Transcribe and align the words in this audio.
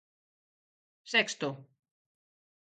Sexto: 1.13 1.47